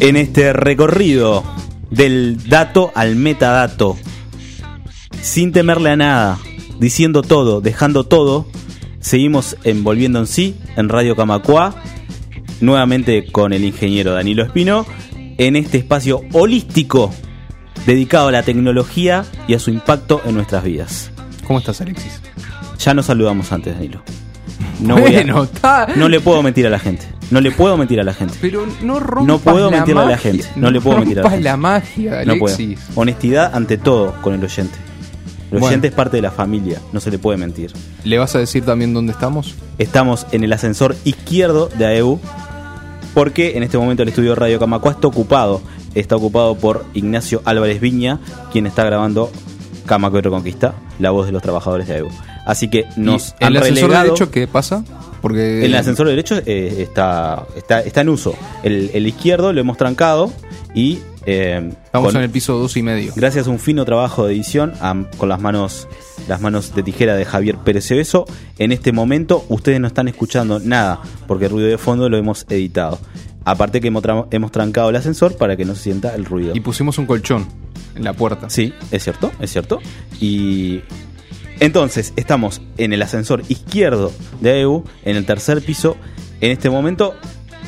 [0.00, 1.42] En este recorrido
[1.90, 3.96] del dato al metadato,
[5.22, 6.38] sin temerle a nada,
[6.78, 8.46] diciendo todo, dejando todo,
[9.00, 11.74] seguimos envolviendo en sí en Radio Camacua,
[12.60, 14.86] nuevamente con el ingeniero Danilo Espino,
[15.38, 17.12] en este espacio holístico
[17.86, 21.10] dedicado a la tecnología y a su impacto en nuestras vidas.
[21.46, 22.20] ¿Cómo estás, Alexis?
[22.78, 24.02] Ya nos saludamos antes, Danilo.
[24.80, 27.06] No, Bueno, a- no le puedo mentir a la gente.
[27.30, 28.34] No le puedo mentir a la gente.
[28.40, 30.32] Pero no rompas No puedo la mentirle a la magia.
[30.32, 31.44] gente, no le puedo mentir a la rompas gente.
[31.44, 32.54] la magia, No puedo.
[32.54, 32.80] Alexis.
[32.94, 34.76] Honestidad ante todo con el oyente.
[35.50, 35.66] El Bueno.
[35.66, 37.72] oyente es parte de la familia, no se le puede mentir.
[38.04, 39.54] ¿Le vas a decir también dónde estamos?
[39.78, 42.18] Estamos en el ascensor izquierdo de AEU
[43.14, 45.62] porque en este momento el estudio Radio Camacua está ocupado.
[45.94, 48.20] Está ocupado por Ignacio Álvarez Viña,
[48.52, 49.30] quien está grabando
[49.86, 52.08] Camacua y Reconquista, la voz de los trabajadores de AEU.
[52.46, 54.82] Así que nos ¿Y han el ascensor derecho qué pasa?
[55.20, 58.34] Porque El ascensor derecho eh, está, está, está en uso.
[58.62, 60.32] El, el izquierdo lo hemos trancado
[60.74, 63.12] y eh, estamos con- en el piso dos y medio.
[63.16, 64.72] gracias a un fino trabajo de edición
[65.18, 65.88] con las manos
[66.28, 68.26] las manos de tijera de Javier Pérez Cebeso,
[68.58, 72.46] en este momento ustedes no están escuchando nada porque el ruido de fondo lo hemos
[72.48, 72.98] editado.
[73.44, 76.52] Aparte que hemos, tra- hemos trancado el ascensor para que no se sienta el ruido.
[76.56, 77.46] Y pusimos un colchón
[77.94, 78.50] en la puerta.
[78.50, 79.78] Sí, es cierto, es cierto.
[80.20, 80.80] Y
[81.60, 85.96] entonces estamos en el ascensor izquierdo de EU, en el tercer piso,
[86.40, 87.14] en este momento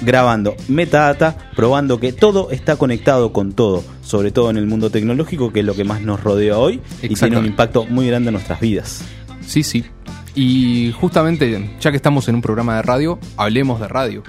[0.03, 5.53] grabando metadata, probando que todo está conectado con todo, sobre todo en el mundo tecnológico,
[5.53, 8.35] que es lo que más nos rodea hoy y tiene un impacto muy grande en
[8.35, 9.03] nuestras vidas.
[9.47, 9.85] Sí, sí.
[10.35, 14.23] Y justamente, ya que estamos en un programa de radio, hablemos de radio.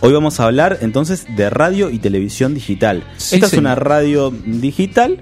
[0.00, 3.02] Hoy vamos a hablar entonces de radio y televisión digital.
[3.16, 5.20] Sí, Esta es una radio digital.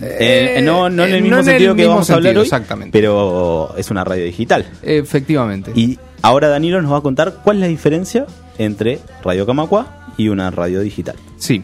[0.00, 2.36] Eh, no, no en el eh, mismo no sentido el que mismo vamos a hablar
[2.36, 2.98] hoy, exactamente.
[2.98, 4.66] pero es una radio digital.
[4.82, 5.72] Efectivamente.
[5.74, 8.26] Y ahora Danilo nos va a contar cuál es la diferencia
[8.58, 11.16] entre Radio Camacua y una radio digital.
[11.38, 11.62] Sí.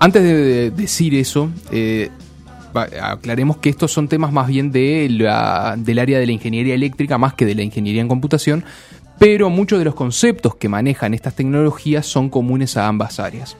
[0.00, 2.10] Antes de, de decir eso, eh,
[2.74, 7.18] aclaremos que estos son temas más bien de la- del área de la ingeniería eléctrica
[7.18, 8.64] más que de la ingeniería en computación,
[9.18, 13.56] pero muchos de los conceptos que manejan estas tecnologías son comunes a ambas áreas.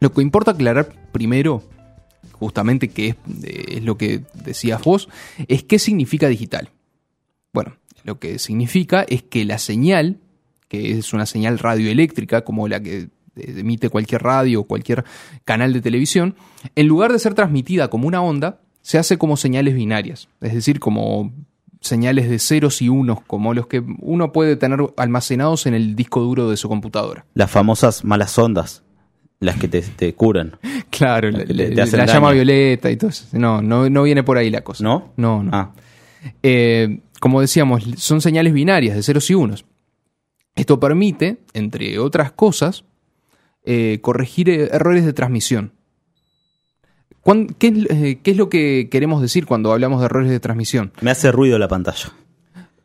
[0.00, 1.62] Lo que importa aclarar primero,
[2.38, 5.08] justamente que es, eh, es lo que decías vos,
[5.48, 6.70] es qué significa digital.
[7.52, 10.18] Bueno, lo que significa es que la señal,
[10.68, 15.04] que es una señal radioeléctrica como la que eh, emite cualquier radio o cualquier
[15.44, 16.36] canal de televisión,
[16.74, 20.78] en lugar de ser transmitida como una onda, se hace como señales binarias, es decir,
[20.78, 21.32] como
[21.80, 26.20] señales de ceros y unos, como los que uno puede tener almacenados en el disco
[26.20, 27.26] duro de su computadora.
[27.34, 28.83] Las famosas malas ondas,
[29.40, 30.58] las que te, te curan,
[30.90, 32.14] Claro, la, Te- te la- hacen la daño.
[32.18, 33.26] llama violeta y todo eso.
[33.32, 34.82] No, no, no viene por ahí la cosa.
[34.84, 35.12] ¿no?
[35.16, 35.50] No, no.
[35.52, 35.72] Ah,
[36.42, 39.64] Eh, como decíamos, son señales binarias de ceros y unos.
[40.54, 42.84] Esto permite, entre otras cosas,
[43.64, 45.72] eh, corregir eh, errores de transmisión.
[47.20, 50.40] ¿Cuán- ¿Qué es, eh, qué es lo que queremos decir cuando hablamos de errores de
[50.40, 50.92] transmisión?
[51.00, 52.12] me hace ruido la pantalla.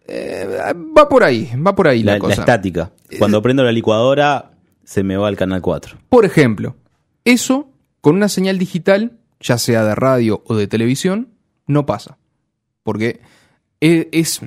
[0.10, 2.42] Va por ahí, va por ahí la, La, la cosa.
[2.42, 2.92] estática.
[3.20, 4.52] Cuando prendo la licuadora,
[4.90, 6.00] se me va al canal 4.
[6.10, 6.76] Por ejemplo,
[7.24, 7.70] eso
[8.02, 11.30] con una señal digital, ya sea de radio o de televisión,
[11.68, 12.18] no pasa.
[12.82, 13.22] Porque
[13.82, 14.42] e- es.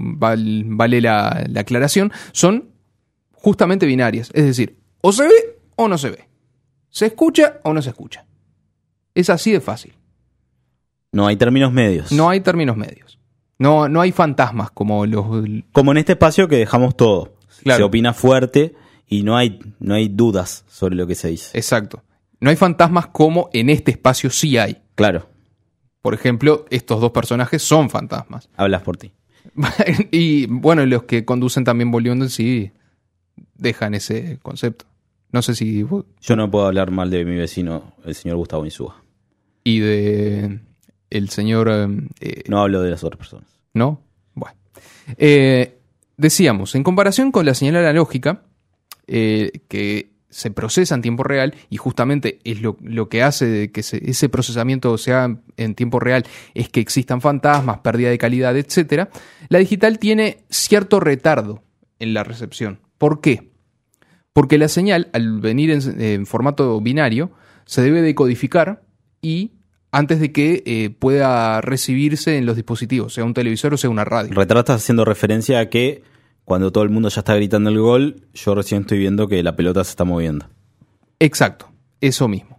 [0.00, 2.70] val- Vale la, la aclaración, son
[3.32, 4.30] justamente binarias.
[4.32, 6.28] Es decir, o se ve o no se ve.
[6.88, 8.24] Se escucha o no se escucha.
[9.14, 9.92] Es así de fácil.
[11.12, 12.12] No hay términos medios.
[12.12, 13.18] No hay términos medios.
[13.58, 15.26] No, no hay fantasmas como los.
[15.72, 17.34] Como en este espacio que dejamos todo.
[17.62, 17.76] Claro.
[17.76, 18.74] Se opina fuerte
[19.08, 21.56] y no hay, no hay dudas sobre lo que se dice.
[21.58, 22.02] Exacto.
[22.40, 24.78] No hay fantasmas como en este espacio sí hay.
[24.94, 25.28] Claro,
[26.00, 28.48] Por ejemplo, estos dos personajes son fantasmas.
[28.56, 29.12] hablas por ti.
[30.10, 32.72] y bueno, los que conducen también volviendo en sí
[33.54, 34.86] dejan ese concepto.
[35.30, 35.82] No sé si.
[35.82, 39.02] vos- Yo no puedo hablar mal de mi vecino, el señor Gustavo Insúa.
[39.64, 40.60] Y de.
[41.10, 41.68] El señor.
[41.70, 41.88] eh,
[42.20, 43.46] eh, No hablo de las otras personas.
[43.74, 44.00] ¿No?
[44.34, 44.56] Bueno.
[45.16, 45.78] Eh,
[46.16, 48.42] decíamos, en comparación con la señal analógica,
[49.06, 52.76] eh, que se procesa en tiempo real y justamente es lo,
[53.10, 58.08] que hace que se- ese procesamiento sea en tiempo real es que existan fantasmas, pérdida
[58.08, 59.08] de calidad, etc.
[59.50, 61.62] La digital tiene cierto retardo
[61.98, 62.80] en la recepción.
[62.96, 63.52] ¿Por qué?
[64.32, 67.32] Porque la señal, al venir en, formato binario,
[67.66, 68.82] se debe decodificar
[69.20, 69.52] y
[69.90, 74.06] antes de que eh, pueda recibirse en los dispositivos, sea un televisor o sea una
[74.06, 74.32] radio.
[74.32, 76.02] Retrato estás haciendo referencia a que
[76.44, 79.56] cuando todo el mundo ya está gritando el gol, yo recién estoy viendo que la
[79.56, 80.46] pelota se está moviendo.
[81.18, 82.58] Exacto, eso mismo.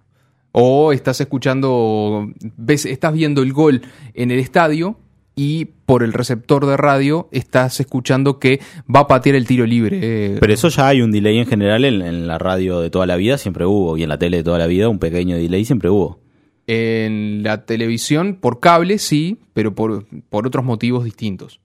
[0.52, 2.28] O estás escuchando,
[2.58, 3.82] ves, estás viendo el gol
[4.14, 4.98] en el estadio
[5.36, 8.60] y por el receptor de radio estás escuchando que
[8.94, 10.38] va a patear el tiro libre.
[10.40, 13.16] Pero eso ya hay un delay en general en, en la radio de toda la
[13.16, 15.90] vida, siempre hubo, y en la tele de toda la vida un pequeño delay siempre
[15.90, 16.20] hubo.
[16.68, 21.60] En la televisión, por cable, sí, pero por, por otros motivos distintos.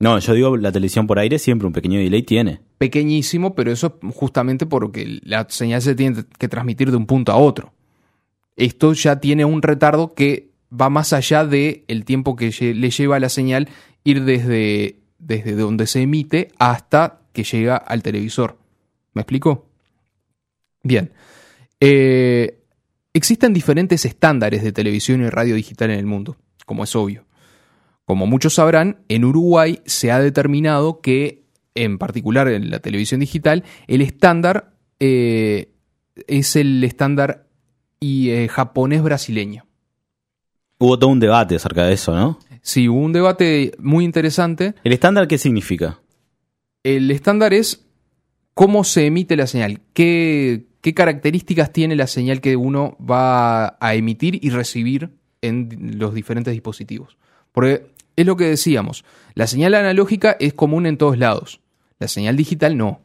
[0.00, 2.60] No, yo digo la televisión por aire siempre un pequeño delay tiene.
[2.78, 7.36] Pequeñísimo, pero eso justamente porque la señal se tiene que transmitir de un punto a
[7.36, 7.74] otro.
[8.56, 13.16] Esto ya tiene un retardo que va más allá del el tiempo que le lleva
[13.16, 13.68] a la señal
[14.02, 18.56] ir desde, desde donde se emite hasta que llega al televisor.
[19.12, 19.66] ¿Me explico?
[20.82, 21.12] Bien.
[21.78, 22.58] Eh,
[23.12, 27.26] existen diferentes estándares de televisión y radio digital en el mundo, como es obvio.
[28.10, 31.44] Como muchos sabrán, en Uruguay se ha determinado que,
[31.76, 35.70] en particular en la televisión digital, el estándar eh,
[36.26, 37.46] es el estándar
[38.00, 39.64] y, eh, japonés brasileño.
[40.80, 42.40] Hubo todo un debate acerca de eso, ¿no?
[42.62, 44.74] Sí, hubo un debate muy interesante.
[44.82, 46.00] ¿El estándar qué significa?
[46.82, 47.86] El estándar es
[48.54, 53.94] cómo se emite la señal, qué, qué características tiene la señal que uno va a
[53.94, 55.10] emitir y recibir
[55.42, 57.16] en los diferentes dispositivos.
[57.52, 57.90] Porque
[58.20, 61.60] es lo que decíamos, la señal analógica es común en todos lados,
[61.98, 63.00] la señal digital no.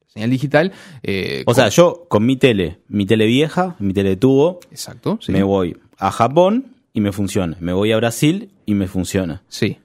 [0.00, 0.72] La señal digital...
[1.02, 5.18] eh, O sea, yo con mi tele, mi tele vieja, mi tele de tubo, Exacto,
[5.20, 5.32] sí.
[5.32, 7.56] me voy a Japón y me funciona.
[7.60, 9.42] Me voy a Brasil y me funciona.
[9.48, 9.78] Sí.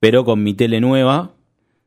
[0.00, 1.30] Pero con mi tele nueva,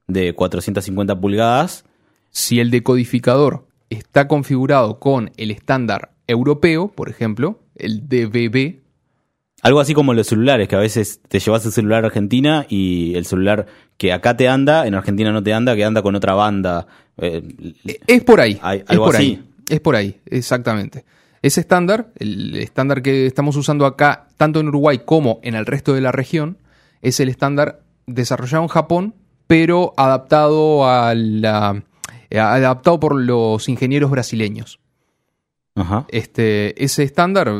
[0.08, 1.84] de 450 pulgadas,
[2.32, 8.80] Si el decodificador está configurado con el estándar europeo, por ejemplo, el DVB,
[9.66, 13.16] algo así como los celulares, que a veces te llevas el celular a Argentina y
[13.16, 13.66] el celular
[13.98, 16.86] que acá te anda, en Argentina no te anda, que anda con otra banda.
[17.18, 17.42] Eh,
[18.08, 18.60] Es por ahí.
[18.62, 19.24] Hay- es algo por así.
[19.24, 19.44] ahí.
[19.70, 21.04] Es por ahí, exactamente.
[21.42, 25.94] Ese estándar, el estándar que estamos usando acá, tanto en Uruguay como en el resto
[25.94, 26.58] de la región,
[27.02, 29.16] es el estándar desarrollado en Japón,
[29.48, 31.84] pero adaptado a la
[32.30, 34.80] eh, adaptado por los ingenieros brasileños.
[35.78, 36.06] Ajá.
[36.10, 37.52] Este, ese estándar,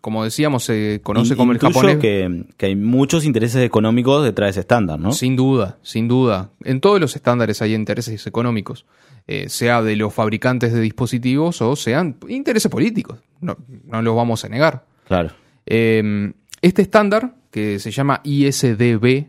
[0.00, 1.98] como decíamos, se conoce In- como el japonés.
[1.98, 5.12] Que, que hay muchos intereses económicos detrás de ese estándar, ¿no?
[5.12, 6.50] Sin duda, sin duda.
[6.64, 8.86] En todos los estándares hay intereses económicos,
[9.26, 13.18] eh, sea de los fabricantes de dispositivos o sean intereses políticos.
[13.42, 14.86] No, no los vamos a negar.
[15.06, 15.30] Claro.
[15.66, 16.32] Eh,
[16.62, 19.26] este estándar, que se llama ISDB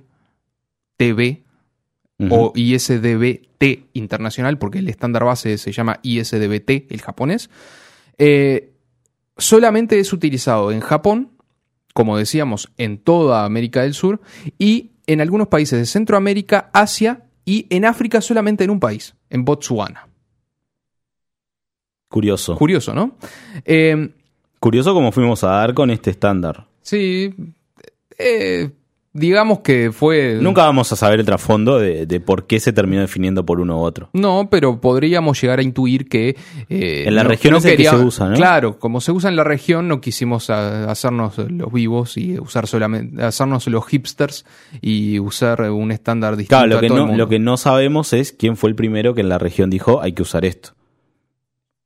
[0.97, 1.44] TV
[2.30, 7.50] o ISDB-T internacional, porque el estándar base se llama ISDB-T, el japonés,
[8.19, 8.74] eh,
[9.38, 11.31] solamente es utilizado en Japón,
[11.94, 14.21] como decíamos, en toda América del Sur,
[14.60, 19.44] y en algunos países de Centroamérica, Asia y en África solamente en un país, en
[19.44, 20.07] Botsuana.
[22.10, 22.56] Curioso.
[22.56, 23.18] Curioso, ¿no?
[23.66, 24.11] Eh,
[24.59, 26.68] Curioso cómo fuimos a dar con este estándar.
[26.81, 27.33] sí,
[28.18, 28.69] eh,
[29.19, 30.38] digamos que fue...
[30.42, 33.78] Nunca vamos a saber el trasfondo de, de por qué se terminó definiendo por uno
[33.80, 34.09] u otro.
[34.14, 36.35] No, pero podríamos llegar a intuir que...
[36.69, 38.35] eh, En la región es el que se usa, ¿no?
[38.35, 42.66] Claro, como se usa en la región, no quisimos a- hacernos los vivos y usar
[42.66, 44.45] solamente, hacernos los hipsters
[44.81, 47.18] y usar un estándar distinto Claro, lo a que, el no, mundo.
[47.18, 50.14] lo que no sabemos es quién fue el primero que en la región dijo hay
[50.14, 50.71] que usar esto.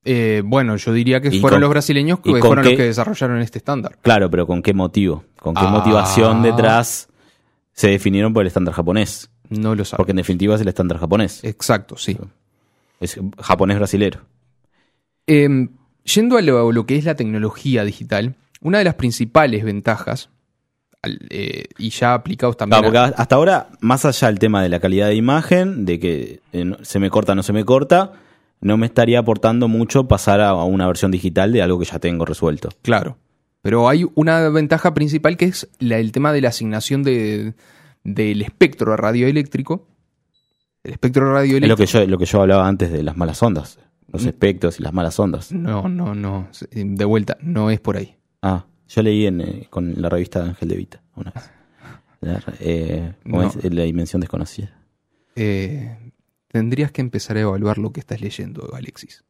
[0.06, 3.40] Eh, bueno, yo diría que ¿Y fueron con- los brasileños que fueron los que desarrollaron
[3.40, 3.98] este estándar.
[4.02, 5.24] Claro, pero ¿con qué motivo?
[5.40, 5.70] ¿Con qué Ah.
[5.70, 7.08] motivación detrás
[7.74, 9.30] se definieron por el estándar japonés?
[9.50, 9.98] No lo saben.
[9.98, 11.44] Porque en definitiva es el estándar japonés.
[11.44, 12.18] Exacto, sí.
[13.00, 14.22] Es japonés brasilero.
[15.27, 15.68] Eh,
[16.03, 20.30] yendo a lo, lo que es la tecnología digital, una de las principales ventajas,
[21.01, 22.82] al- eh, y ya aplicados también...
[22.82, 26.00] Claro, a- porque hasta ahora, más allá del tema de la calidad de imagen, de
[26.00, 28.13] que eh, se me corta o no se me corta,
[28.62, 32.00] no me estaría aportando mucho pasar a, a una versión digital de algo que ya
[32.00, 32.70] tengo resuelto.
[32.82, 33.18] Claro.
[33.63, 37.55] Pero hay una ventaja principal que es la- el tema de la asignación de,
[38.03, 39.88] del espectro radioeléctrico.
[40.84, 41.77] El espectro Es lo radioeléctrico.
[41.77, 43.79] que yo, lo que yo hablaba antes de las malas ondas.
[44.08, 44.12] Mm.
[44.12, 45.51] Los espectros y las malas ondas.
[45.51, 46.50] No, no, no.
[46.72, 48.15] De vuelta, no es por ahí.
[48.43, 51.43] Ah, yo leí en, eh, con la revista de Ángel de Vita una vez.
[52.22, 53.48] La, eh, ¿cómo No.
[53.48, 53.74] es?
[53.74, 54.77] La dimensión desconocida.
[55.36, 55.98] Eh,
[56.50, 59.24] tendrías que empezar a evaluar lo que estás leyendo, Alexis.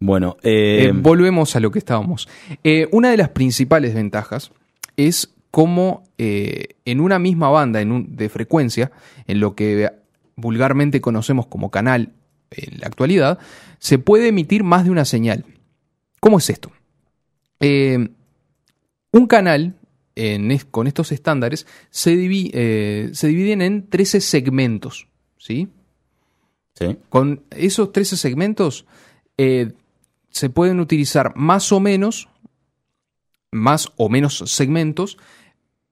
[0.00, 2.28] Bueno, Eh, eh, volvemos a lo que estábamos.
[2.64, 4.50] Eh, una de las principales ventajas
[4.96, 8.90] es cómo eh, en una misma banda en un- de frecuencia,
[9.26, 9.90] en lo que
[10.36, 12.12] vulgarmente conocemos como canal
[12.50, 13.38] en la actualidad,
[13.78, 15.44] se puede emitir más de una señal.
[16.20, 16.70] ¿Cómo es esto?
[17.60, 18.08] Eh,
[19.12, 19.74] un canal
[20.14, 25.08] en es- con estos estándares se, divi- eh, se dividen en 13 segmentos.
[25.36, 25.68] ¿sí?
[26.74, 26.96] sí.
[27.08, 28.86] Con esos 13 segmentos
[29.38, 29.72] eh,
[30.30, 32.28] se pueden utilizar más o menos,
[33.52, 35.18] más o menos segmentos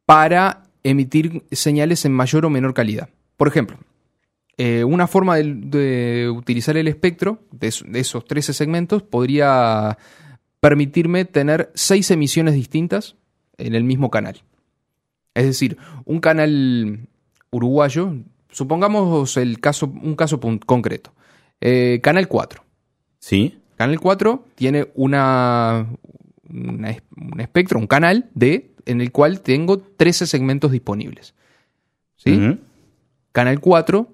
[0.07, 3.09] para emitir señales en mayor o menor calidad.
[3.37, 3.79] Por ejemplo,
[4.57, 9.99] eh, una forma de, utilizar el espectro de, es- de esos 13 segmentos podría
[10.61, 13.17] permitirme tener seis emisiones distintas
[13.59, 14.43] en el mismo canal.
[15.35, 17.07] Es decir, un canal
[17.51, 18.15] uruguayo,
[18.51, 21.13] supongamos el caso, un caso concreto.
[21.61, 22.65] Eh, canal 4.
[23.21, 23.59] Sí.
[23.79, 25.87] Canal 4 tiene una,
[26.51, 31.35] un espectro, un canal de, en el cual tengo 13 segmentos disponibles.
[32.17, 32.59] ¿Sí?
[33.33, 34.13] Canal 4,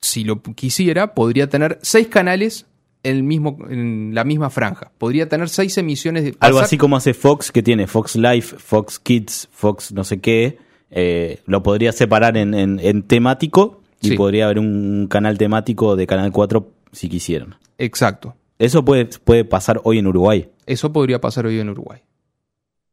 [0.00, 2.66] si lo quisiera, podría tener 6 canales
[3.04, 4.90] en, el mismo, en la misma franja.
[4.98, 8.98] Podría tener 6 emisiones de Algo así como hace Fox, que tiene Fox Life, Fox
[8.98, 10.58] Kids, Fox no sé qué.
[10.90, 14.16] eh, lo podría separar en, en- en temático y Sí.
[14.16, 17.56] podría haber un canal temático de Canal 4 si quisieran.
[17.78, 18.34] Exacto.
[18.58, 20.48] Eso puede, puede pasar hoy en Uruguay.
[20.66, 22.00] Eso podría pasar hoy en Uruguay.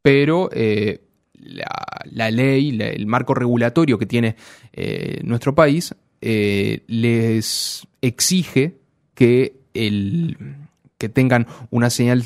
[0.01, 1.01] Pero eh,
[1.33, 4.35] la, ley, el marco regulatorio que tiene
[4.73, 8.75] eh, nuestro país, eh, les exige
[9.13, 10.37] que, el,
[10.97, 12.23] que tengan una señal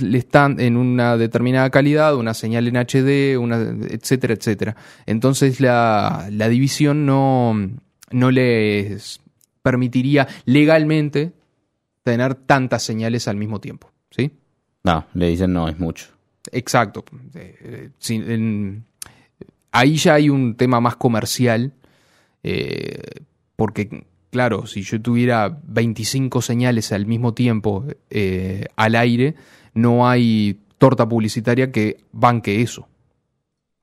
[0.59, 4.75] en una determinada calidad, una señal en HD, una, etcétera, etcétera.
[5.05, 7.55] Entonces la, la división no,
[8.11, 9.21] no les
[9.61, 11.33] permitiría legalmente
[12.11, 13.91] tener tantas señales al mismo tiempo.
[14.11, 14.31] ¿Sí?
[14.83, 16.07] No, le dicen no, es mucho.
[16.51, 17.03] Exacto.
[17.35, 18.85] Eh, eh, sin- en-
[19.71, 21.73] ahí ya hay un tema más comercial,
[22.43, 23.01] eh,
[23.57, 29.35] porque, claro, si yo tuviera 25 señales al mismo tiempo eh, al aire,
[29.73, 32.87] no hay torta publicitaria que banque eso.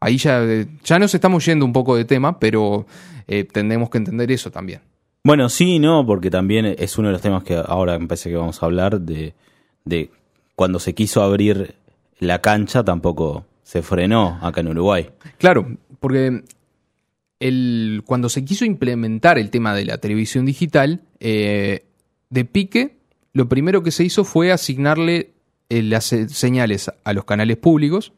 [0.00, 0.43] Ahí ya,
[0.85, 2.87] ya nos estamos yendo un poco de tema, pero
[3.26, 4.81] eh, tendremos que entender eso también.
[5.26, 8.37] Bueno, sí no, porque también es uno de los temas que ahora me parece que
[8.37, 9.33] vamos a hablar de,
[9.87, 10.11] de
[10.54, 11.76] cuando se quiso abrir
[12.19, 15.09] la cancha tampoco se frenó acá en Uruguay.
[15.38, 15.66] Claro,
[15.99, 16.43] porque
[17.40, 21.87] el, cuando se quiso implementar el tema de la televisión digital, eh,
[22.28, 22.99] de pique,
[23.33, 25.31] lo primero que se hizo fue asignarle
[25.71, 28.12] eh, las se- señales a los canales públicos.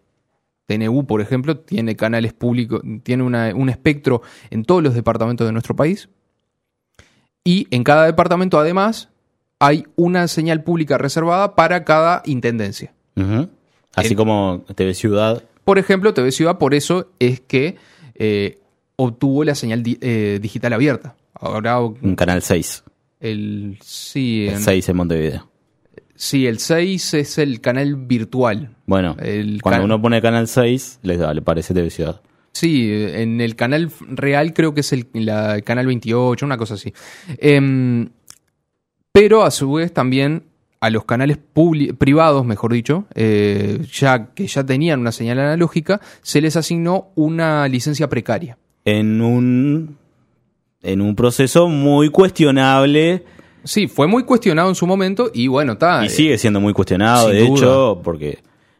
[0.66, 5.52] TNU, por ejemplo, tiene canales públicos, tiene una- un espectro en todos los departamentos de
[5.52, 6.08] nuestro país.
[7.46, 9.08] Y en cada departamento, además,
[9.60, 12.92] hay una señal pública reservada para cada intendencia.
[13.94, 15.42] Así como TV Ciudad.
[15.64, 17.76] Por ejemplo, TV Ciudad, por eso es que
[18.16, 18.58] eh,
[18.96, 21.14] obtuvo la señal di- eh, digital abierta.
[21.34, 22.82] Ahora Un canal 6.
[23.20, 25.48] el sí, El en- 6 en Montevideo.
[26.14, 28.74] sí, el 6 es el canal virtual.
[28.86, 32.20] Bueno, El cuando uno pone canal 6, le, le parece TV Ciudad.
[32.58, 36.92] Sí, en el canal real creo que es el, la- canal 28, una cosa así.
[37.38, 38.08] Em,
[39.12, 40.44] pero a su vez también
[40.80, 41.38] a los canales
[41.98, 47.66] privados, mejor dicho, eh, ya que ya tenían una señal analógica, se les asignó una
[47.68, 48.58] licencia precaria.
[48.84, 49.96] En un,
[50.82, 53.24] en un proceso muy cuestionable
[53.64, 56.04] Sí, fue muy cuestionado en su momento y bueno, está.
[56.04, 57.56] y eh, sigue siendo muy cuestionado, de duda.
[57.58, 58.38] hecho, porque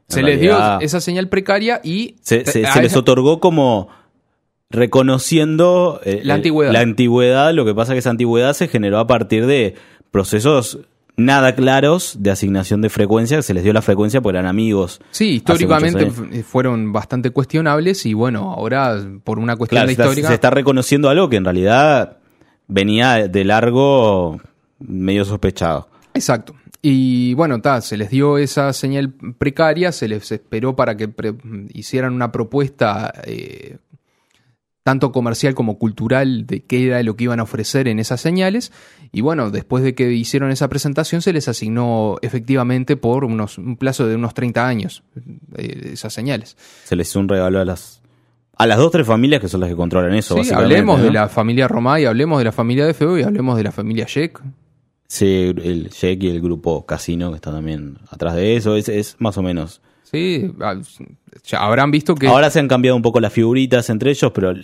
[0.09, 3.89] se les dio esa señal precaria y se, se- a se les otorgó como
[4.71, 6.73] reconociendo eh, La eh, antigüedad.
[6.73, 9.75] la antigüedad, lo que pasa que esa antigüedad se generó a partir de
[10.11, 10.79] procesos
[11.17, 15.01] nada claros de asignación de frecuencia, se les dio la frecuencia porque eran amigos.
[15.13, 20.05] Sí, históricamente f- fueron bastante cuestionables y bueno, ahora por una cuestión Claro, de está,
[20.05, 20.29] histórica.
[20.29, 22.19] se está reconociendo algo que en realidad
[22.69, 24.41] venía de largo
[24.79, 25.89] medio sospechado.
[26.13, 26.55] Exacto.
[26.88, 31.12] Y bueno, ta, se les dio esa señal precaria, se les esperó para que
[31.75, 33.78] hicieran una propuesta eh,
[34.85, 38.71] tanto comercial como cultural de qué era lo que iban a ofrecer en esas señales.
[39.11, 43.76] Y bueno, después de que hicieron esa presentación, se les asignó efectivamente por unos, un
[43.76, 45.02] plazo de unos 30 años
[45.57, 46.57] eh, esas señales.
[46.85, 48.00] Se les hizo un regalo a las
[48.59, 50.35] a las dos tres familias que son las que controlan eso.
[50.35, 53.57] Sí, básicamente, hablemos de la familia Romay, hablemos de la familia de Feo y hablemos
[53.57, 54.40] de la familia Sheck.
[55.09, 58.77] Sí, el Sheik y el grupo Casino que está también atrás de eso.
[58.77, 59.81] Es, es más o menos.
[60.03, 60.53] Sí,
[61.45, 64.55] ya habrán visto que Ahora se han cambiado un poco las figuritas entre ellos, pero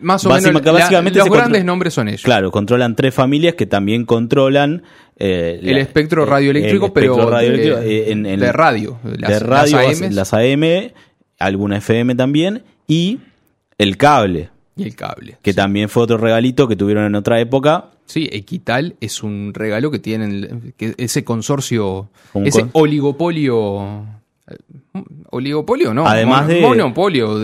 [0.00, 2.22] más o menos la- básicamente los grandes nombres son ellos.
[2.22, 4.82] Claro, controlan tres familias que también controlan
[5.16, 8.52] eh, El la- espectro eh, radioeléctrico, el pero espectro radioeléctrico, de, eh, en- en- de
[8.52, 8.98] radio.
[9.02, 9.78] de Las, radio,
[10.10, 10.92] las AM,
[11.38, 13.18] alguna FM también, y
[13.78, 15.36] el cable, y el cable.
[15.42, 17.86] que también fue otro regalito que tuvieron en otra época.
[18.12, 24.04] Sí, Equital es un regalo que tienen que ese consorcio, Un ese con- oligopolio.
[24.48, 24.56] eh,
[25.30, 26.06] Oligopolio, no.
[26.06, 26.60] Además mon- de.
[26.60, 27.42] Monopolio.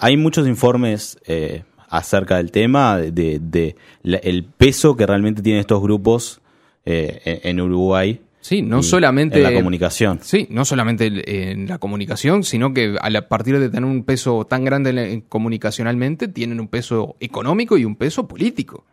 [0.00, 5.60] hay muchos informes eh, acerca del tema, de, de la- el peso que realmente tienen
[5.60, 6.42] estos grupos
[6.84, 8.20] eh, en, Uruguay.
[8.42, 9.38] sí, no solamente.
[9.38, 10.18] En la comunicación.
[10.20, 11.06] Sí, no solamente
[11.52, 16.60] en la comunicación, sino que a partir de tener un peso tan grande comunicacionalmente, tienen
[16.60, 18.84] un peso económico y un peso político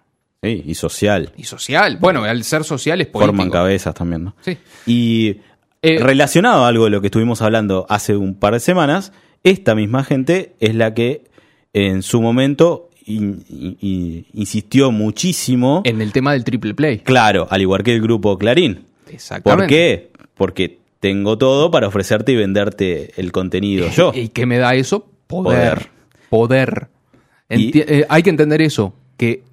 [0.41, 1.31] Sí, y social.
[1.37, 1.97] y social.
[1.99, 3.33] Bueno, al ser social es político.
[3.33, 4.35] Forman cabezas también, ¿no?
[4.41, 4.57] Sí.
[4.85, 5.37] Y
[5.81, 9.75] Eh, relacionado a algo de lo que estuvimos hablando hace un par de semanas, esta
[9.75, 11.23] misma gente es la que
[11.73, 16.99] en su momento in- in- in- insistió muchísimo, En el tema del triple play.
[16.99, 18.85] claro, al igual que el grupo Clarín.
[19.09, 19.63] Exactamente.
[19.63, 20.11] ¿Por qué?
[20.35, 24.11] Porque tengo todo para ofrecerte y venderte el contenido yo.
[24.13, 25.07] ¿Y qué me da eso?
[25.27, 25.87] Poder.
[26.29, 26.87] Poder.
[27.49, 29.43] Y- eh, hay que entender eso, que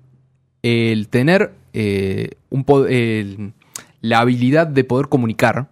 [0.93, 3.53] el tener eh, un po- el-
[4.01, 5.69] la habilidad de poder comunicar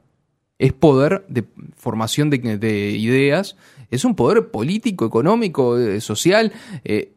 [0.59, 1.45] es poder de
[1.77, 3.57] formación de, de ideas,
[3.91, 6.53] es un poder político, económico, eh, social.
[6.85, 7.11] eh,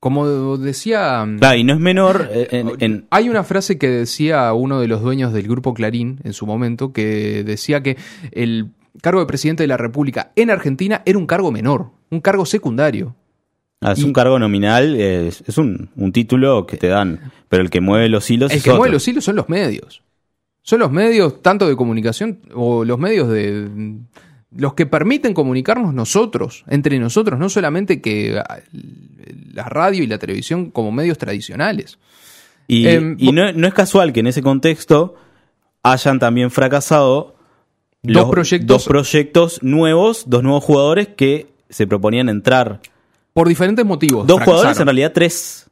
[0.00, 1.26] como decía...
[1.56, 5.02] Y no es menor eh, en- en, Hay una frase que decía uno de los
[5.02, 7.96] dueños del grupo Clarín en su momento, que decía que
[8.30, 8.70] el
[9.02, 13.16] cargo de presidente de la República en Argentina era un cargo menor, un cargo secundario.
[13.80, 17.62] Ah, es Y- un cargo nominal, es, es un, un título que te dan, pero
[17.62, 18.80] el que mueve los hilos El es que otro.
[18.80, 20.02] mueve los hilos son los medios.
[20.62, 23.68] Son los medios tanto de comunicación o los medios de
[24.56, 28.58] los que permiten comunicarnos nosotros, entre nosotros, no solamente que ah,
[29.52, 31.98] la radio y la televisión como medios tradicionales.
[32.66, 35.14] Y, Em, y no, no es casual que en ese contexto
[35.82, 37.36] hayan también fracasado
[38.02, 42.80] Dos los- proyectos- dos proyectos nuevos, dos nuevos jugadores que se proponían entrar.
[43.32, 44.26] Por diferentes motivos.
[44.26, 44.56] Dos fracasaron.
[44.58, 45.64] jugadores, en realidad tres.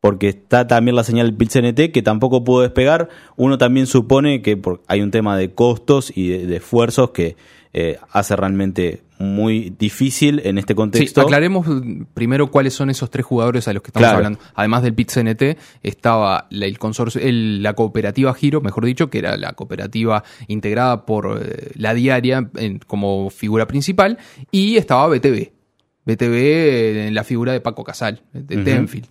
[0.00, 3.08] Porque está también la señal del PIT-CNT que tampoco pudo despegar.
[3.36, 7.36] Uno también supone que hay un tema de costos y de, de esfuerzos que
[7.72, 11.20] eh, hace realmente muy difícil en este Sí, contexto.
[11.22, 14.16] aclaremos mm, primero cuáles son esos tres jugadores a los que estamos Claro.
[14.18, 14.38] hablando.
[14.54, 19.38] Además del PIT-CNT, estaba la, el consorcio, el- la cooperativa Giro, mejor dicho, que era
[19.38, 24.18] la cooperativa integrada por eh, la diaria en- como figura principal,
[24.50, 25.50] y estaba BTV.
[26.06, 28.64] BTV en la figura de Paco Casal, de Ujú.
[28.64, 29.06] Tenfield.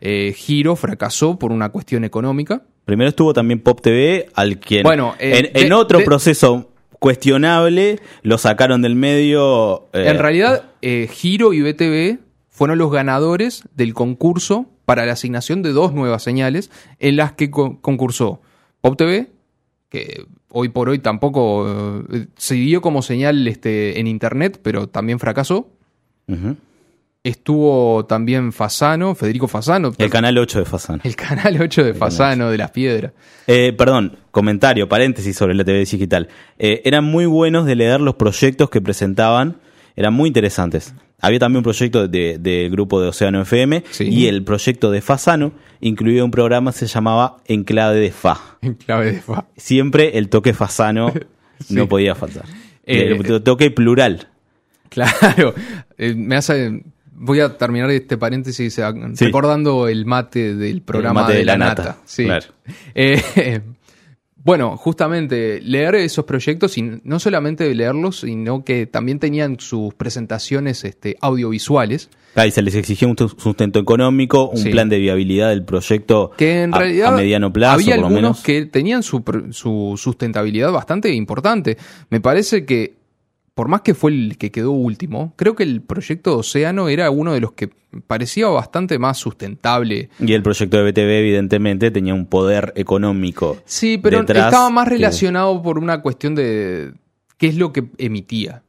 [0.00, 2.62] Eh, Giro fracasó por una cuestión económica.
[2.84, 8.38] Primero estuvo también Pop TV, al quien Bueno, eh, en, otro de- proceso cuestionable lo
[8.38, 9.88] sacaron del medio.
[9.92, 12.18] eh, En realidad, eh, Giro y BTV
[12.48, 17.50] fueron los ganadores del concurso para la asignación de dos nuevas señales en las que
[17.50, 18.40] co- concursó
[18.80, 19.28] Pop TV,
[19.90, 25.18] que hoy por hoy tampoco eh, se dio como señal este, en internet, pero también
[25.18, 25.68] fracasó.
[27.24, 31.00] Estuvo también Fasano, Federico Fasano, El canal 8 de Fasan.
[31.04, 33.12] el canal 8 de Fasano, de las Piedras.
[33.46, 36.26] Eh, perdón, comentario, paréntesis sobre la TV digital.
[36.58, 39.58] Eh, eran muy buenos de leer los proyectos que presentaban,
[39.94, 40.94] eran muy interesantes.
[41.20, 44.08] Había también un proyecto de- del grupo de Océano FM Sí.
[44.08, 48.58] y el proyecto de Fasano incluía un programa que se llamaba Enclave de Fa.
[48.62, 49.44] En clave de Fa.
[49.56, 51.12] Siempre el toque Fasano
[51.60, 51.74] Sí.
[51.74, 52.46] no podía faltar.
[52.84, 54.26] Eh, el toque plural.
[54.92, 55.54] Claro,
[55.98, 56.82] eh, me hace.
[57.14, 58.82] Voy a terminar este paréntesis eh,
[59.14, 59.26] Sí.
[59.26, 61.82] recordando el mate del programa mate de, de la, la nata.
[61.84, 62.24] nata, Sí.
[62.24, 62.46] claro.
[62.94, 63.60] Eh,
[64.36, 70.82] bueno, justamente leer esos proyectos y no solamente leerlos, sino que también tenían sus presentaciones
[70.84, 72.10] este, audiovisuales.
[72.34, 74.70] Ahí se les exigía un sus- sustento económico, un Sí.
[74.70, 78.06] plan de viabilidad del proyecto Que en a, realidad a mediano plazo, había por lo
[78.08, 78.42] algunos menos.
[78.42, 81.76] que tenían su, su sustentabilidad bastante importante.
[82.10, 82.94] Me parece que,
[83.54, 87.32] por más que fue el que quedó último, creo que el proyecto Océano era uno
[87.34, 87.70] de los que
[88.06, 90.08] parecía bastante más sustentable.
[90.18, 93.58] Y el proyecto de BTV, evidentemente, tenía un poder económico.
[93.66, 96.92] Sí, pero estaba más que- relacionado por una cuestión de
[97.36, 98.62] qué es lo que emitía.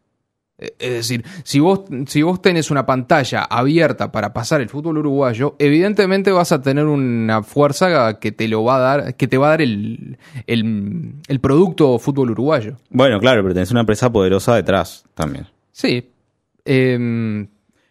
[0.58, 5.00] Eh, Es decir, si vos, si vos tenés una pantalla abierta para pasar el fútbol
[5.00, 9.38] uruguayo, evidentemente vas a tener una fuerza que te lo va a dar, que te
[9.38, 12.78] va a dar el, el, el producto fútbol uruguayo.
[12.90, 15.48] Bueno, claro, pero tenés una empresa poderosa detrás también.
[15.72, 16.10] Sí.
[16.66, 17.48] Em,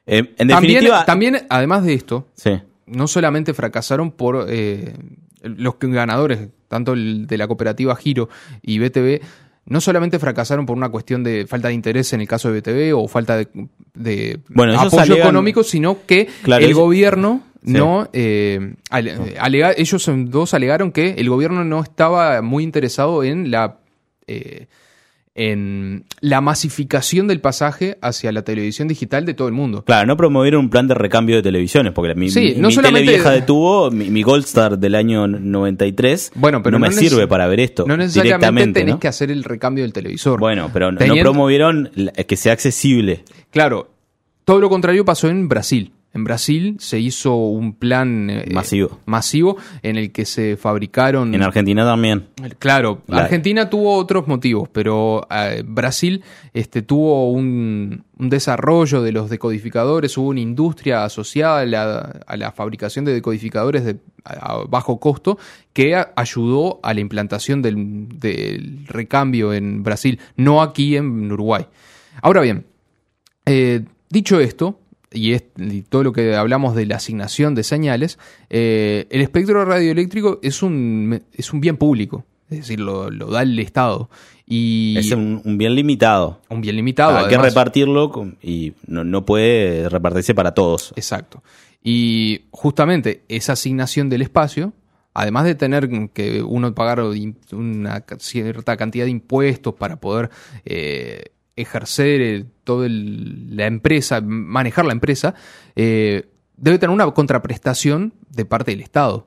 [0.07, 1.05] Eh, en también, definitiva.
[1.05, 2.61] también, además de esto, Sí.
[2.87, 4.95] no solamente fracasaron por eh,
[5.43, 8.29] los ganadores, tanto el de la cooperativa Giro
[8.63, 9.21] y BTV,
[9.67, 12.97] no solamente fracasaron por una cuestión de falta de interés en el caso de BTV
[12.99, 13.49] o falta de,
[13.95, 19.37] de Bueno, apoyo alegan- económico, sino que Claro, el ellos- gobierno no eh, ale- eh,
[19.39, 23.79] alega- ellos dos alegaron que el gobierno no estaba muy interesado en la
[24.27, 24.67] eh,
[25.35, 29.83] en la masificación del pasaje hacia la televisión digital de todo el mundo.
[29.85, 32.75] Claro, no promovieron un plan de recambio de televisiones, porque mi, Sí, mi- no mi
[32.75, 36.87] solamente- tele vieja de tubo, mi, mi Gold Star del año 93, Bueno, pero no,
[36.87, 38.81] me sirve para ver esto No necesariamente directamente.
[38.81, 39.01] tenés ¿no?
[39.01, 40.39] que hacer el recambio del televisor.
[40.39, 41.91] Bueno, pero no- promovieron
[42.27, 43.25] que sea accesible.
[43.51, 43.91] Claro,
[44.45, 45.93] todo lo contrario pasó en Brasil.
[46.15, 48.99] En Brasil se hizo un plan eh, Masivo.
[49.07, 52.27] masivo en el que se fabricaron En Argentina también.
[52.59, 56.23] Claro, La- Argentina tuvo otros motivos, pero eh, Brasil
[56.53, 62.37] este, tuvo un, un desarrollo de los decodificadores, hubo una industria asociada a la, a
[62.37, 65.39] la fabricación de decodificadores de a- a bajo costo
[65.73, 71.67] que a- ayudó a la implantación del, del recambio en Brasil, no aquí en Uruguay.
[72.21, 72.67] Ahora bien,
[73.47, 74.79] eh, dicho esto,
[75.13, 78.19] y, es- y todo lo que hablamos de la asignación de señales,
[78.51, 83.43] eh, el espectro radioeléctrico es un, es un bien público, es decir, lo, lo da
[83.43, 84.09] el Estado.
[84.47, 86.41] Y Es un, un bien limitado.
[86.51, 87.17] un bien limitado.
[87.17, 90.93] Hay que repartirlo con- y no, no puede repartirse para todos.
[90.97, 91.43] Exacto.
[91.83, 94.73] Y justamente esa asignación del espacio,
[95.15, 97.01] además de tener que uno pagar
[97.53, 100.31] una cierta cantidad de impuestos para poder
[100.65, 101.25] eh,
[101.57, 105.35] ejercer todo el- la empresa, manejar la empresa,
[105.77, 109.27] eh, debe tener una contraprestación de parte del Estado.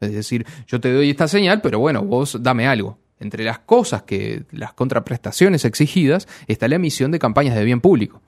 [0.00, 2.98] Es decir, yo te doy esta señal, pero bueno, vos dame algo.
[3.20, 8.22] Entre las cosas que, las contraprestaciones exigidas, está la emisión de campañas de bien público.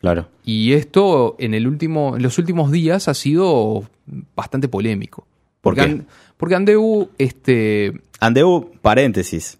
[0.00, 0.28] Claro.
[0.44, 3.88] Y esto en, el último, en los últimos días ha sido
[4.34, 5.26] bastante polémico.
[5.60, 5.86] ¿Por porque, qué?
[5.86, 6.06] An-
[6.36, 9.58] porque Andeu, este, Andeu, paréntesis.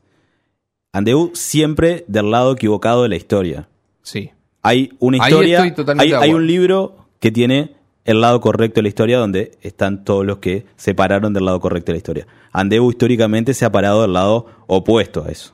[0.94, 3.68] Andeu siempre del lado equivocado de la historia.
[4.02, 4.30] sí,
[4.62, 7.72] Hay una Ahí historia, estoy totalmente hay, hay un libro que tiene
[8.04, 11.58] el lado correcto de la historia donde están todos los que se pararon del lado
[11.60, 12.26] correcto de la historia.
[12.52, 15.52] Andeu históricamente se ha parado del lado opuesto a eso,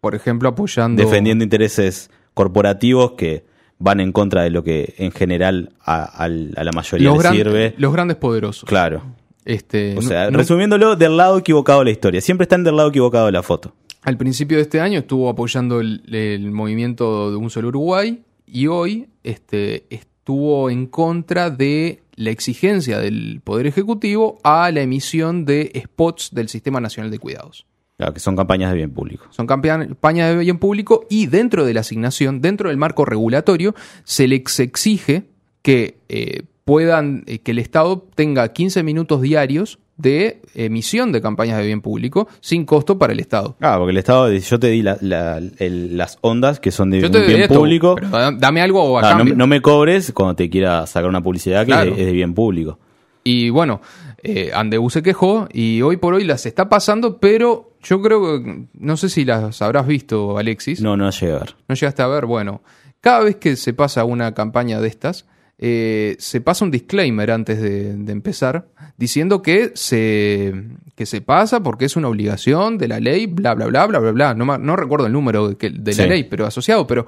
[0.00, 1.02] por ejemplo, apoyando...
[1.02, 3.44] defendiendo intereses corporativos que
[3.78, 7.74] van en contra de lo que en general a, la mayoría los, le gran- sirve.
[7.78, 8.68] los grandes poderosos.
[8.68, 9.02] Claro.
[9.44, 12.20] Este, O sea, no- resumiéndolo, del lado equivocado de la historia.
[12.20, 13.72] Siempre están del lado equivocado de la foto.
[14.02, 18.66] Al principio de este año estuvo apoyando el, el movimiento de Un Solo Uruguay y
[18.66, 25.72] hoy este, estuvo en contra de la exigencia del Poder Ejecutivo a la emisión de
[25.84, 27.66] spots del Sistema Nacional de Cuidados.
[27.96, 29.26] Claro, que son campañas de bien público.
[29.30, 34.28] Son campañas de bien público y dentro de la asignación, dentro del marco regulatorio, se
[34.28, 35.24] les exige
[35.62, 41.56] que eh, puedan, eh, que el Estado tenga 15 minutos diarios de emisión de campañas
[41.58, 43.56] de bien público sin costo para el Estado.
[43.62, 47.00] Ah, porque el Estado, yo te di la- la- el- las ondas que son de
[47.00, 47.94] Yo te bien esto, público.
[47.94, 49.34] pero dame algo a Ah, no, cambio.
[49.34, 51.90] no me cobres cuando te quiera sacar una publicidad que Claro.
[51.92, 52.78] es, de, es de bien público.
[53.24, 53.80] Y bueno,
[54.22, 58.66] eh, Andeu se quejó y hoy por hoy las está pasando, pero yo creo que,
[58.74, 60.82] no sé si las habrás visto, Alexis.
[60.82, 61.56] No, no llega a ver.
[61.66, 62.26] ¿No llegaste a ver?
[62.26, 62.60] Bueno,
[63.00, 65.26] cada vez que se pasa una campaña de estas,
[65.58, 70.54] eh, se pasa un disclaimer antes de, de empezar, diciendo que se,
[70.94, 74.12] que se pasa porque es una obligación de la ley, bla, bla, bla, bla, bla,
[74.12, 74.34] bla.
[74.34, 77.06] No, no recuerdo el número de, que- de la ley, pero asociado, pero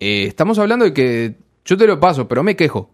[0.00, 2.90] eh, estamos hablando de que yo te lo paso, pero me quejo.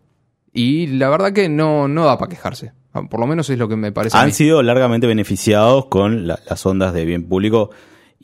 [0.53, 2.73] Y la verdad que no, no da para quejarse.
[2.93, 4.17] Ah, Por lo menos es lo que me parece.
[4.17, 4.33] a Han mí.
[4.33, 7.71] sido largamente beneficiados con la- las ondas de bien público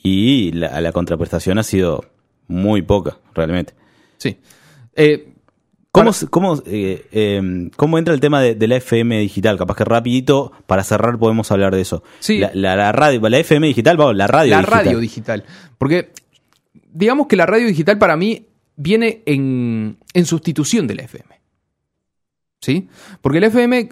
[0.02, 2.04] y la, la contraprestación ha sido
[2.48, 3.74] muy poca, realmente.
[4.16, 4.38] Sí.
[4.96, 5.33] Eh,
[5.94, 9.56] ¿Cómo, para- cómo, eh, eh, cómo entra el tema de, de la FM digital?
[9.56, 12.02] Capaz que rapidito, para cerrar, podemos hablar de eso.
[12.18, 12.38] Sí.
[12.38, 14.84] La, la- la radio, la FM digital, vamos, la radio la digital.
[14.84, 15.44] radio digital.
[15.78, 16.10] Porque
[16.92, 21.40] digamos que la radio digital para mí viene en, en sustitución de la FM.
[22.60, 22.88] ¿Sí?
[23.20, 23.90] Porque la FM,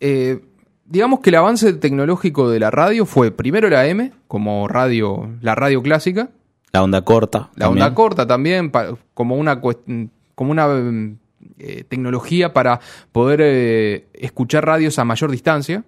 [0.00, 0.40] eh,
[0.86, 5.54] digamos que el avance tecnológico de la radio fue primero la M, como radio, la
[5.54, 6.30] radio clásica,
[6.72, 7.50] La onda corta.
[7.56, 7.82] la también.
[7.84, 8.72] onda corta también,
[9.12, 11.18] como una, como una mm,
[11.58, 12.80] eh, tecnología para
[13.12, 15.84] poder eh, escuchar radios a mayor distancia.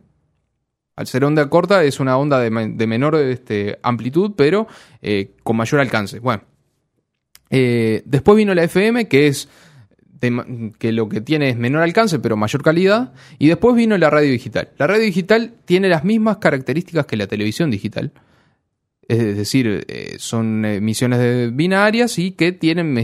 [0.96, 4.66] Al ser onda corta es una onda de, me- de menor este, amplitud, pero
[5.02, 6.20] eh, con mayor alcance.
[6.20, 6.44] Bueno,
[7.50, 9.48] después vino la FM, que es
[10.20, 13.12] de que lo que tiene es menor alcance, pero mayor calidad.
[13.38, 14.70] Y después vino la radio digital.
[14.78, 18.12] La radio digital tiene las mismas características que la televisión digital.
[19.08, 22.96] Es decir, eh, son emisiones de binarias y que tienen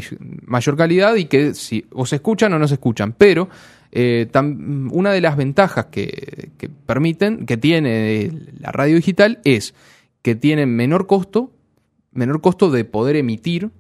[0.47, 3.15] mayor calidad y que si o se escuchan o no se escuchan.
[3.19, 3.49] Pero
[3.93, 9.75] eh, tam- una de las ventajas que, que permiten, que tiene la radio digital es
[10.23, 11.53] que tienen menor costo,
[12.13, 13.71] menor costo de poder emitir.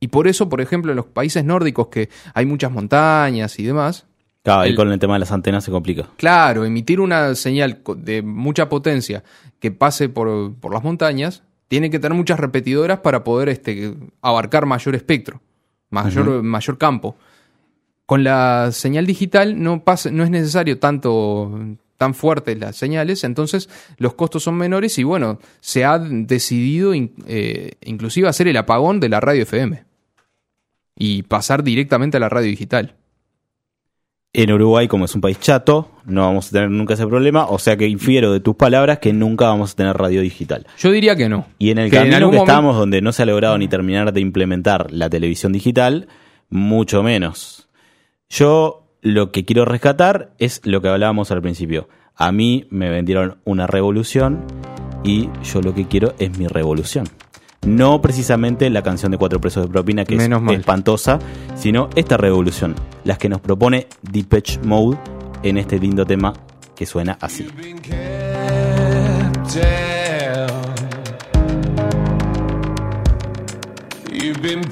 [0.00, 4.06] Y por eso, por ejemplo, en los países nórdicos que hay muchas montañas y demás,
[4.42, 6.08] Claro, El- con el tema de las antenas se complica.
[6.16, 9.24] Claro, emitir una señal de mucha potencia
[9.58, 14.66] que pase por, por las montañas, tiene que tener muchas repetidoras para poder este, abarcar
[14.66, 15.40] mayor espectro,
[15.90, 17.16] mayor, mayor campo.
[18.06, 21.58] Con la señal digital no, pasa, no es necesario tanto
[21.96, 27.14] tan fuertes las señales, entonces los costos son menores y bueno, se ha decidido in-
[27.26, 29.82] eh, inclusive hacer el apagón de la radio FM
[30.94, 32.94] y pasar directamente a la radio digital.
[34.38, 37.58] En Uruguay, como es un país chato, no vamos a tener nunca ese problema, o
[37.58, 40.66] sea que infiero de tus palabras que nunca vamos a tener radio digital.
[40.78, 41.46] Yo diría que no.
[41.58, 43.56] Y en el Que en camino algún que momento- estamos, donde no se ha logrado
[43.56, 46.08] ni terminar de implementar la televisión digital,
[46.50, 47.68] mucho menos.
[48.28, 51.88] Yo lo que quiero rescatar es lo que hablábamos al principio.
[52.14, 54.44] A mí me vendieron una revolución
[55.02, 57.06] y yo lo que quiero es mi revolución.
[57.66, 60.54] No precisamente la canción de cuatro presos de propina, que Menos es mal.
[60.54, 61.18] espantosa,
[61.56, 64.96] sino esta revolución, las que nos propone Depeche Mode
[65.42, 66.32] en este lindo tema
[66.76, 67.46] que suena así.
[74.12, 74.62] You've been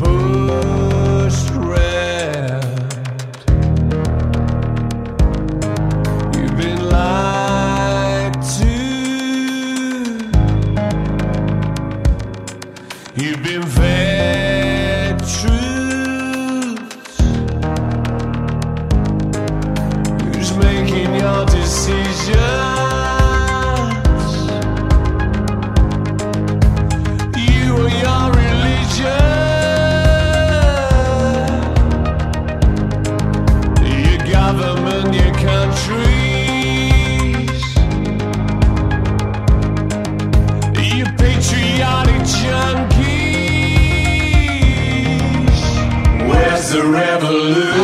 [47.14, 47.74] revolution?